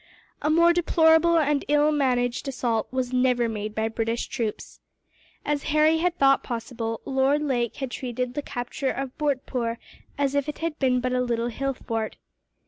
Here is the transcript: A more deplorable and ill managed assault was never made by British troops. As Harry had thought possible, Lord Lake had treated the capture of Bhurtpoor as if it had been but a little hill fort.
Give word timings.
A 0.41 0.49
more 0.49 0.73
deplorable 0.73 1.37
and 1.37 1.63
ill 1.67 1.91
managed 1.91 2.47
assault 2.47 2.87
was 2.91 3.13
never 3.13 3.47
made 3.47 3.75
by 3.75 3.87
British 3.87 4.25
troops. 4.29 4.79
As 5.45 5.65
Harry 5.69 5.99
had 5.99 6.17
thought 6.17 6.41
possible, 6.41 7.01
Lord 7.05 7.43
Lake 7.43 7.75
had 7.75 7.91
treated 7.91 8.33
the 8.33 8.41
capture 8.41 8.89
of 8.89 9.15
Bhurtpoor 9.19 9.77
as 10.17 10.33
if 10.33 10.49
it 10.49 10.57
had 10.57 10.79
been 10.79 11.01
but 11.01 11.13
a 11.13 11.21
little 11.21 11.49
hill 11.49 11.75
fort. 11.75 12.17